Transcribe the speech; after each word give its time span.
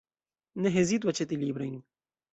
Ne 0.65 0.71
hezitu 0.77 1.11
aĉeti 1.13 1.41
librojn! 1.45 1.81